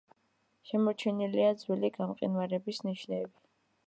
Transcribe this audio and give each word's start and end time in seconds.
შემორჩენილია 0.69 1.51
ძველი 1.63 1.91
გამყინვარების 1.97 2.81
ნიშნები. 2.89 3.31